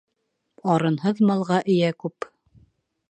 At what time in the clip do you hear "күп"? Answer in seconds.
2.05-2.29